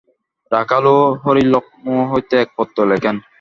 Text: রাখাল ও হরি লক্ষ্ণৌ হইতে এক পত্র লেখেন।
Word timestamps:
রাখাল 0.51 0.85
ও 0.95 0.99
হরি 1.23 1.43
লক্ষ্ণৌ 1.53 1.97
হইতে 2.11 2.35
এক 2.43 2.49
পত্র 2.57 2.77
লেখেন। 2.91 3.15